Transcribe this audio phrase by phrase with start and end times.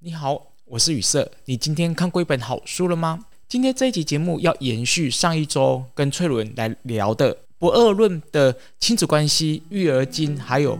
[0.00, 1.28] 你好，我是雨色。
[1.46, 3.18] 你今天看过一本好书了吗？
[3.48, 10.78] 今天这一集节目要延续上一周跟翠伦来聊的不二论的亲子关系、育儿经，还有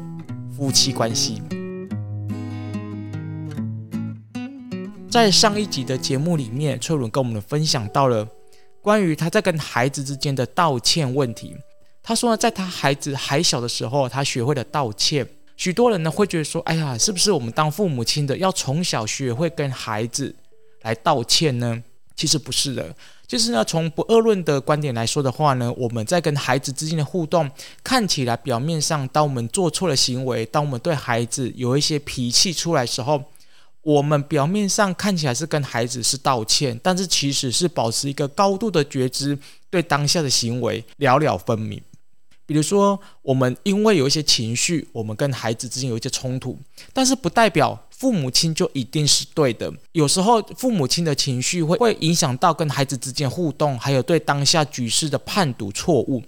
[0.56, 1.42] 夫妻关系。
[5.10, 8.24] 在上一集的节目里面，翠伦跟我们分享到了
[8.80, 11.56] 关于他在跟孩子之间的道歉问题。
[12.04, 15.26] 他说呢，在他孩子还小的时候，他学会了道歉。
[15.58, 20.34] 许多人呢会觉得说：“哎呀，是不是我们当父母亲的要从小学会跟孩子
[20.80, 21.82] 来道歉呢？”
[22.16, 22.92] 其实不是的，
[23.28, 27.48] 就是呢，从不二论的观点来说的话呢，我们在跟孩子之间的互动，
[27.84, 33.22] 看起来表面上，当我们做错了行为，当我们对孩子有一些脾气出来的时候，
[33.82, 39.38] 我们表面上看起来是跟孩子是道歉，但是其实是保持一个高度的觉知，
[39.70, 41.80] 对当下的行为了了分明。
[42.48, 46.58] 比如说，我们因为有一些情绪，我们跟孩子之间有一些冲突，
[46.94, 49.70] 但是不代表父母亲就一定是对的。
[49.92, 56.22] 有时候，父母亲的情绪会会影响到跟孩子之间互动，还有对当下局势的判读错误。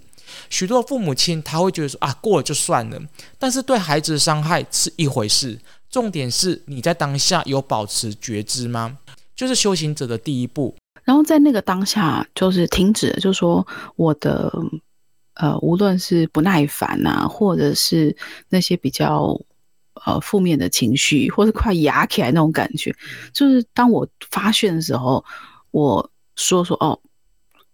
[0.47, 3.01] 许多父母亲他会觉得说啊，过了就算了，
[3.39, 5.59] 但是对孩子的伤害是一回事。
[5.89, 8.99] 重点是你在当下有保持觉知吗？
[9.35, 10.75] 就是修行者的第一步。
[11.03, 14.53] 然后在那个当下，就是停止，就是说我的。
[15.35, 18.15] 呃，无论是不耐烦啊，或者是
[18.49, 19.39] 那些比较
[20.05, 22.93] 呃负面的情绪，或是快压起来那种感觉，
[23.33, 25.23] 就是当我发现的时候，
[25.71, 26.99] 我说说哦，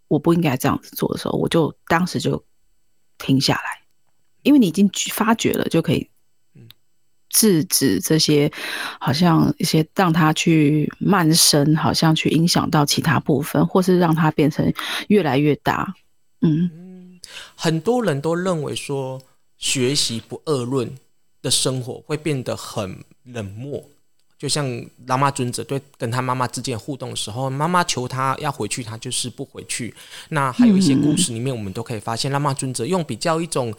[0.08, 2.41] 我不应该这样子做的时候，我就当时就
[3.17, 3.81] 停下来，
[4.44, 6.09] 因为你已经发觉了，就可以
[7.30, 8.52] 制止这些
[9.00, 14.72] 好像一些让它去蔓生，好像去影响到其他部分，或是让它变成
[15.08, 15.95] 越来越大，
[16.41, 16.87] 嗯。
[17.56, 19.22] 很多人都认为说，
[19.58, 20.95] 学习不二论
[21.42, 23.84] 的生活会变得很冷漠，
[24.38, 29.94] 就像拉玛尊者对跟他妈妈之间互动的时候，妈妈求他要回去，他就是不回去。
[30.30, 33.73] 那还有一些故事里面，我们都可以发现，拉玛尊者用比较一种。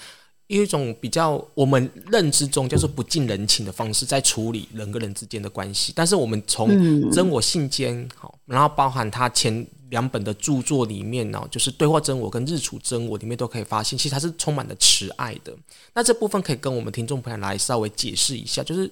[0.51, 5.93] 一种比较我们认知中叫做不近人情的方式，在处理人跟人之间的关系。
[5.95, 6.71] 但是我们从
[7.13, 15.53] 《真我信间》好，然后包含他前两本的著作里面呢，就是《对话真我》跟《日出真我》里面都可以发现，其实它是充满了慈爱的。
[15.95, 18.91] 那这部分可以跟我们听众朋友来稍微解释一下，就是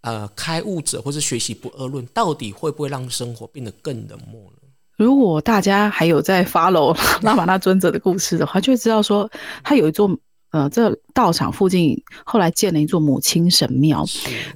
[0.00, 4.68] 呃，开悟者或是学习不二论，到底会不会让生活变得更冷漠呢？
[4.96, 9.30] 如果大家还有在 follow 拉玛那尊者的故事的话，就会知道说
[9.62, 10.10] 他有一座。
[10.50, 14.04] 呃，这道场附近后来建了一座母亲神庙。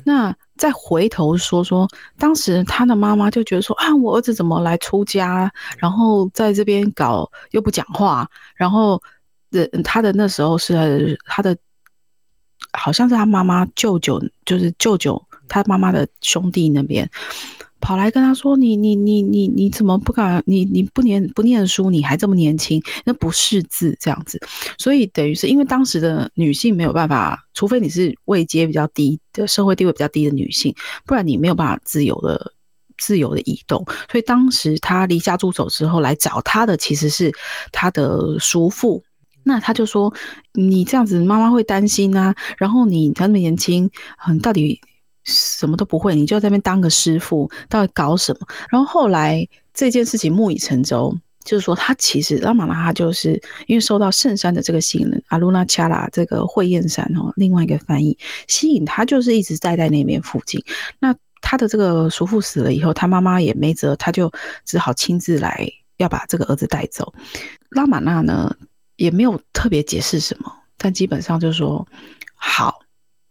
[0.05, 1.89] 那再回头说说，
[2.19, 9.03] 当时他的妈妈就觉得说啊，我儿子怎么来出家，然后在这边搞又不讲话，然后
[9.51, 11.57] 的他的那时候是他的，
[12.73, 17.11] 好像是他妈妈舅舅，就是舅舅他妈妈的兄弟那边。
[17.83, 20.41] 跑来跟他说：“你你你你你怎么不敢？
[20.47, 24.41] 你你不念不念书，你还这么年轻，那不识字这样子。
[24.79, 30.73] 所以等于是因为当时的女性没有办法，除非你是位阶比较低的社会地位比较低的女性，
[31.05, 32.53] 不然你没有办法自由的
[32.97, 33.85] 自由的移动。
[34.09, 37.33] 所以当时他离家出走之后来找他的其实是
[37.73, 39.03] 他的叔父。
[39.43, 40.15] 那他就说：
[40.55, 42.33] 你这样子妈妈会担心啊。
[42.59, 43.91] 然后你才那么年轻，
[44.29, 44.81] 嗯，到底？”
[45.25, 48.47] 什么都不会，你就在那边当个师傅，到底搞什么？
[48.71, 58.19] 然后后来这件事情木已成舟，就是说他其实拉玛那他就是因为受到圣山的这个吸引，阿鲁那恰拉这个慧焰山哦，另外一个翻译
[58.49, 60.63] 吸引他，就是一直待在那边附近。
[60.99, 64.33] 那他的这个叔父死了以后，他妈妈也没辙，他就
[64.65, 65.69] 只好亲自来
[65.99, 67.13] 要把这个儿子带走。
[67.71, 68.55] 拉玛那呢
[68.97, 71.87] 也没有特别解释什么，但基本上就是说
[72.35, 72.82] 好。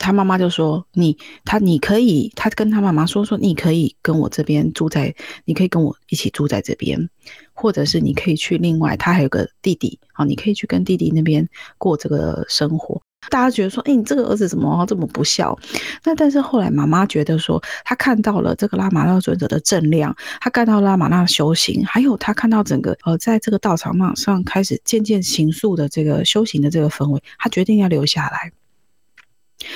[0.02, 5.14] 他妈妈就说：“你，他，你可以，他跟他妈妈说说，你可以跟我这边住在，
[5.46, 7.08] 你可以跟我一起住在这边，
[7.54, 11.48] 或者是你可以去另外，他还有个弟弟，好，你可以去跟弟弟那边
[11.78, 13.00] 过这个生活。
[13.30, 15.56] 大家觉得说，哎，你这个儿子怎么这么不孝？
[16.04, 28.52] 那但是后来妈妈觉得说，他看到了这个拉玛那尊者的正量，他看到拉玛那修行，还有他看到整个呃，在这个道场上开始渐渐形塑的这个修行的这个氛围，他决定要留下来。”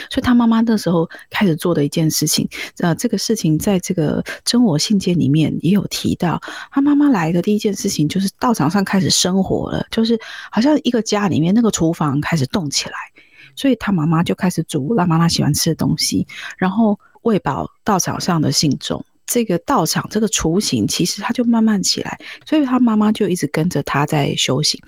[0.09, 2.47] 所以他妈妈那时候开始做的一件事情，
[2.79, 6.41] 呃，这个事情在这个真我信件里面也有提到。
[6.71, 10.19] 他妈妈来的第一件事情就是道场上开始生活了，就是
[10.51, 12.95] 好像一个家里面那个厨房开始动起来，
[13.55, 16.25] 所以他妈妈就开始煮拉妈妈喜欢吃的东西，
[16.57, 19.03] 然后喂饱道场上的信众。
[19.25, 24.79] 这个道场这个雏形，其实他就慢慢起来，所以他妈妈就一直跟着他在修行。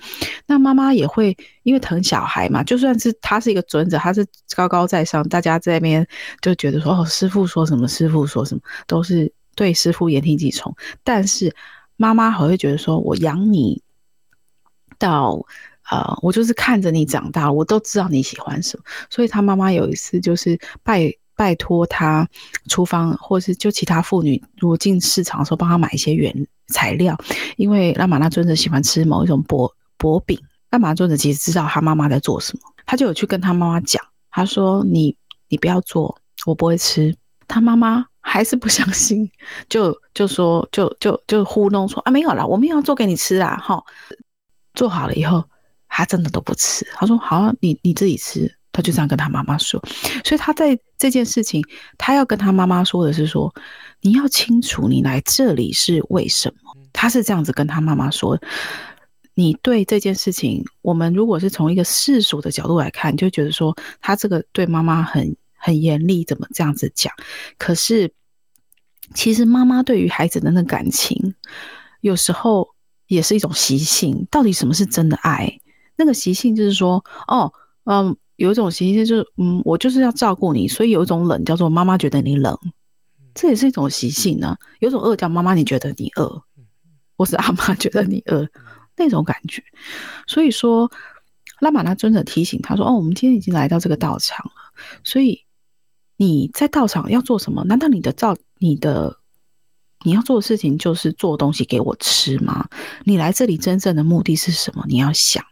[0.46, 4.24] 那妈妈也会因为疼小孩嘛，就算是他是一个尊者，他是
[4.54, 6.06] 高高在上，大家在那边
[6.40, 10.74] 就觉得说哦，师父说什么，师父说什么，都是对师父言听计从。
[11.02, 11.54] 但是
[11.96, 13.82] 妈妈还会觉得说，我养你
[14.98, 15.44] 到
[15.90, 18.84] 呃，我就是看着你长大，我都知道你喜欢什么。
[19.10, 21.12] 所以他妈妈有一次就是拜。
[21.38, 22.28] 拜托他
[22.68, 26.34] 厨房，或是就其他妇女，如果进市场的时候帮他买一些原
[26.66, 27.16] 材料，
[27.56, 30.36] 因为拉玛那尊者喜欢吃某一种薄薄饼。
[30.70, 35.16] 拉玛那尊者其实知道他妈妈在做什么，他就有去跟他妈妈讲，他说：“你
[35.48, 37.14] 你不要做，我不会吃。”
[37.46, 39.30] 他妈妈还是不相信，
[39.68, 43.80] 就就说就就就糊弄说：“啊，没有啦，我没有做给你吃啊。”哈，
[44.74, 45.44] 做好了以后，
[45.88, 46.84] 他真的都不吃。
[46.94, 49.82] 他说：“好，你你自己吃。”他就这样跟他妈妈说，
[50.24, 51.60] 所以他在这件事情，
[51.98, 53.52] 他要跟他妈妈说的是说，
[54.02, 56.76] 你要清楚你来这里是为什么。
[56.92, 58.38] 他是这样子跟他妈妈说，
[59.34, 67.12] 你对这件事情，我们如果是从一个世俗的角度来看，就觉得说他这个对妈妈很很严厉，怎么这样子讲？
[67.58, 68.12] 可是
[69.12, 71.34] 其实妈妈对于孩子的那感情，
[72.00, 72.68] 有时候
[73.08, 74.24] 也是一种习性。
[74.30, 75.58] 到底什么是真的爱？
[75.96, 77.52] 那个习性就是说，哦，
[77.82, 78.16] 嗯。
[78.38, 82.56] 有一种习性就是，嗯，我就是要照顾你，所以有一种冷叫做妈妈觉得你冷，
[83.34, 84.56] 这也是一种习性呢。
[84.78, 86.40] 有一种饿叫妈妈你觉得你饿，
[87.16, 88.48] 或是阿妈觉得你饿，
[88.96, 89.60] 那种感觉。
[90.28, 90.88] 所以说，
[91.58, 94.52] 拉玛拉尊者提醒他说：“哦，我们今天已经来到这个道场了，
[95.02, 95.44] 所以
[96.16, 97.64] 你在道场要做什么？
[97.64, 99.18] 难道你的照你的
[100.04, 102.68] 你要做的事情就是做东西给我吃吗？
[103.02, 104.84] 你来这里真正的目的是什么？
[104.86, 105.44] 你要想。”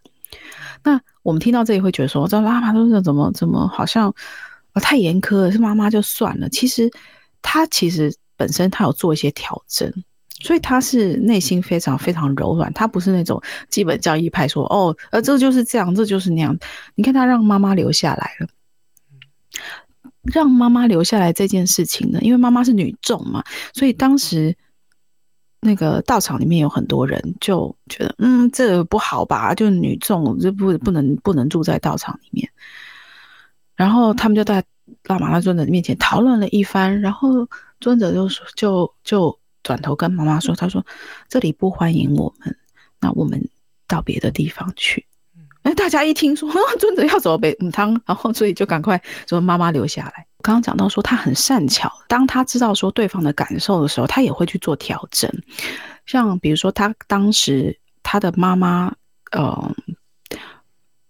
[1.26, 4.14] 我们听到这里会觉得说，这拉玛那尊者怎么怎么好像
[4.74, 6.48] 太严苛了，是妈妈就算了。
[6.48, 6.88] 其实
[7.42, 9.92] 他其实本身他有做一些调整，
[10.40, 16.56] 所以他是内心非常非常柔软，他不是那种基本教义派说哦，呃，这就是这样，这就是那样。
[16.94, 18.46] 你看他让妈妈留下来了，
[20.32, 23.42] 让妈妈留下来这件事情呢，因为妈妈是女众嘛，
[23.74, 24.56] 所以当时。
[25.66, 29.52] 那个道场里面有很多人，就觉得嗯，这个不好吧？
[29.54, 32.48] 就女众就不不能不能住在道场里面。
[33.74, 34.64] 然后他们就在
[35.04, 37.46] 拉玛拉尊者面前讨论了一番，然后
[37.80, 40.86] 尊者就说就就转头跟妈妈说：“他说
[41.28, 42.56] 这里不欢迎我们，
[43.00, 43.48] 那我们
[43.88, 45.04] 到别的地方去。”
[45.62, 46.48] 哎，大家一听说
[46.78, 50.26] 尊者要走北母汤，然后所以就赶快说妈妈留下来。
[50.46, 55.28] 刚刚讲到说他很善巧，当他知道说对方的感受的时候，他也会去做调整。
[56.06, 58.94] 像比如说他当时他的妈妈，
[59.32, 59.74] 呃，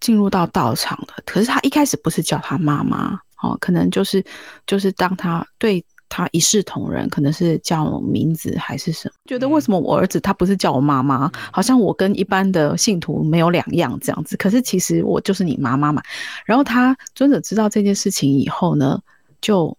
[0.01, 4.25] 进入到道场了，可是他一开始不是叫他妈妈，哦，可能就是
[4.67, 5.85] 就是当他对。
[6.09, 9.15] 他一视同仁，可能是叫名字还是什么？
[9.29, 14.37] 觉得为什么我儿子他不是叫我妈妈，好像我跟一般的信徒没有两样这样子。
[14.37, 16.01] 可是其实我就是你妈妈嘛。
[16.45, 19.01] 然后他尊者知道这件事情以后呢，
[19.41, 19.77] 就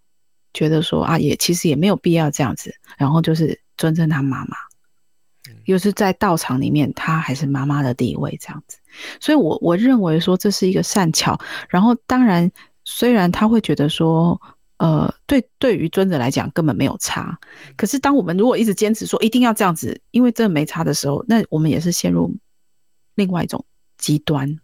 [0.53, 2.73] 觉得说啊，也其实也没有必要这样子。
[2.97, 4.57] 然后就是尊称他妈妈，
[5.65, 8.77] 又是在道场里面，他还是妈妈的地位这样子。
[9.19, 11.39] 所以我我认为说这是一个善巧。
[11.69, 12.51] 然后当然，
[12.85, 14.39] 虽然他会觉得说。
[14.79, 17.35] 呃，对，对于尊者来讲根本没有差。
[17.75, 22.31] 可是当我们如果一直坚持说一定要这样子，因为这没差的时候，那我们也是陷入
[23.15, 23.65] 另外一种
[23.97, 24.55] 极端。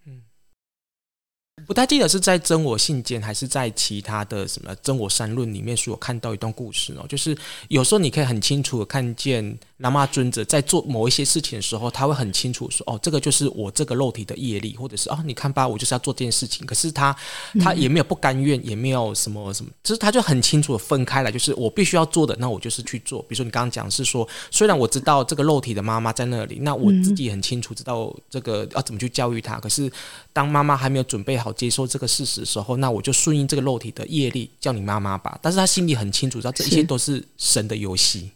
[1.66, 7.38] 不太记得是在《真我信件》还是在其他的什么《真我三论》里面所有看到一段故事哦，就是
[7.70, 9.58] 有时候你可以很清楚的看见
[9.90, 17.16] 那尊者在做某一些事情的时候，他会很清楚说：“哦，这个就是我这个肉体的业力，或者是哦，你看吧，我就是要做这件事情。”可是他
[17.60, 23.22] 他也没有不甘愿，也没有什么什么，就是他就很清楚的分开来，就是我必须要做的，那我就是去做。
[23.22, 29.92] 比如说你刚刚讲是说，虽然我知道这个肉体的妈妈在那里，那我自己很清楚知道这个要怎么去教育他，可是
[30.32, 31.54] 当妈妈还没有准备好。
[31.54, 35.38] 接受这个事实的时候，那我就顺应这个肉体的业力，叫你妈妈吧。
[35.42, 38.32] 但是他心里很清楚，知道这一切都是神的游戏。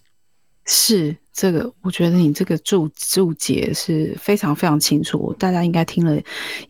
[0.65, 6.19] 是这个，我觉得你这个注注解是非常非常清楚，大家应该听了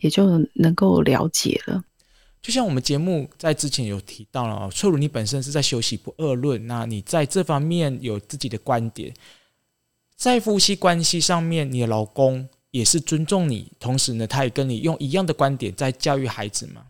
[0.00, 1.82] 也就能够了解了。
[2.42, 9.14] 就像我们节目在之前有提到了，翠如你本身是在修习不二论，那你在这方面有自己的观点，
[10.16, 12.48] 在夫妻关系上面，你的老公。
[12.70, 16.82] 也是尊重你，同时呢，他也跟你用一样的观点在教育孩子嘛。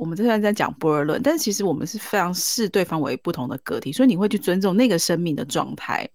[0.00, 6.08] 我们这段在讲波尔论，但是其实我们是非常视对方为不同的个体，所以你会去尊重那个生命的状态，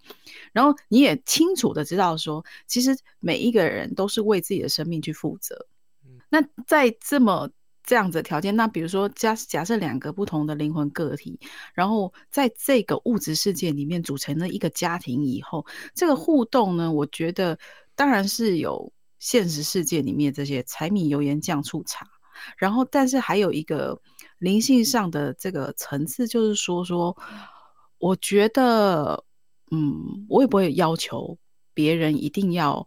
[0.52, 5.56] 然后你也清楚的知道说，其实每一个人都是为自己的生命去负责。
[6.28, 7.48] 那在这么
[7.84, 8.54] 这样子的条件。
[8.56, 11.38] 那比如说假假设两个不同的灵魂个体，
[11.72, 15.64] 然后在这个物质世界里面组成了一个家庭以后，
[15.94, 17.56] 这个互动呢，我觉得
[17.94, 22.04] 当然是有现实世界里面这些柴米油盐酱醋茶，
[22.56, 24.00] 然后但是还有一个
[24.38, 27.16] 灵性上的这个层次，就是说说，
[27.98, 29.24] 我觉得，
[29.70, 31.36] 嗯，我也不会要求
[31.74, 32.86] 别人一定要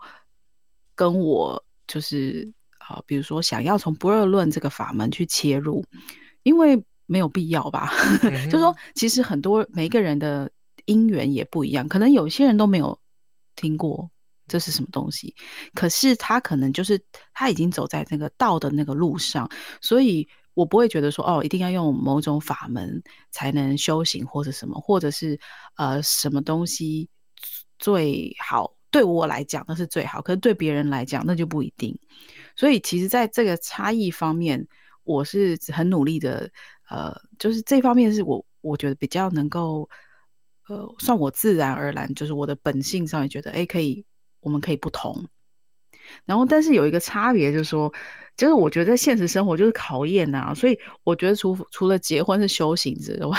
[0.96, 2.52] 跟我就是。
[2.90, 5.86] 啊，比如说想要从不二论这个法门去切入，
[6.42, 7.92] 因为没有必要吧？
[8.50, 10.50] 就是说，其实很多每一个人的
[10.86, 13.00] 因缘也不一样，可能有些人都没有
[13.56, 14.10] 听过
[14.50, 15.34] 这是什么东西，
[15.74, 17.00] 可是他可能就是
[17.34, 19.50] 他已经走在那个道的那个路上，
[19.82, 23.02] 所以我不会觉得说哦，一定要用某种法门
[23.32, 25.40] 才能修行或者什么，或者是
[25.78, 27.08] 呃什么东西
[27.78, 28.76] 最好。
[28.92, 31.98] 对我来讲那是最好，可是对别人来讲那就不一定。
[32.56, 34.68] 所以其实在这个差异方面，
[35.04, 36.52] 我是很努力的。
[36.90, 39.88] 呃，就是这方面是我我觉得比较能够，
[40.68, 44.04] 呃，算我自然而然，就是我的本性上也觉得，哎，可以，
[44.42, 45.26] 我们可以不同。
[46.26, 47.92] 然后，但是有一个差别，就是说，
[48.36, 50.54] 就是我觉得在现实生活就是考验啊。
[50.54, 53.38] 所以我觉得除除了结婚是修行之外，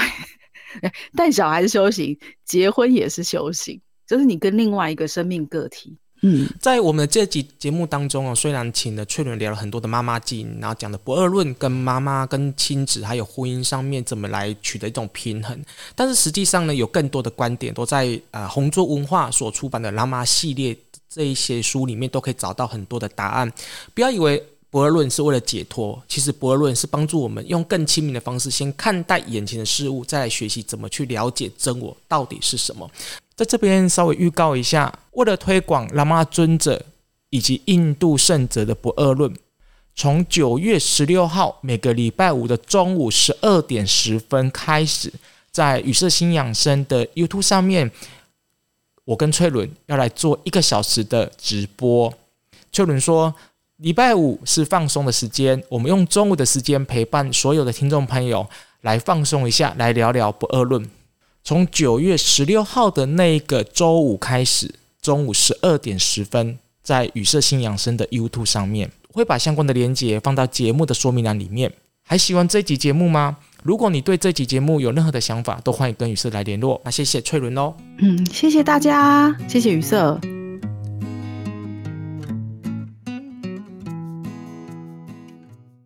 [1.16, 3.80] 带小孩是修行，结婚也是修行。
[4.07, 15.61] 就是你跟另外一个生命个体，嗯，在我们的这集节目当中哦，虽然请了翠伦聊了很多的妈妈经，然后讲的不二论跟妈妈跟亲子还有婚姻上面怎么来取得一种平衡，
[15.95, 20.76] 但是实际上呢，有更多的观点都在呃红桌文化所出版的拉玛系列
[21.12, 23.52] 这一些书里面都可以找到很多的答案。
[23.93, 32.88] 不要以为不二论是为了解脱，其实不二论是帮助我们用更亲民的方式先看待眼前的事物，再来学习怎么去了解真我到底是什么。
[33.35, 36.87] 在这边稍微预告一下，为了推广喇嘛尊者
[37.31, 39.35] 以及印度圣者的不二论，
[39.97, 45.12] 从九月十六号每个礼拜五的中午十二点十分开始，
[45.50, 47.90] 在宇色心养生的 YouTube 上面，
[49.11, 52.14] 我跟粹伦要来做一个小时的直播。
[52.71, 53.35] 粹伦说，
[53.79, 58.49] 礼拜五是放松的时间，我们用中午的时间陪伴所有的听众朋友
[58.83, 60.88] 来放松一下，来聊聊不二论。
[61.43, 71.73] 从九月十六号的那个周五开始，中午十二点十分，在宇色心养生的 YouTube 上面，会把相关的连接放到节目的说明栏里面。
[72.05, 73.38] 还喜欢这集节目吗？
[73.62, 76.81] 如果你对这集节目有任何的想法，都欢迎跟雨瑟来联络。
[76.85, 77.75] 那谢谢翠伦哦。
[77.99, 80.19] 嗯，谢谢大家，谢谢雨瑟。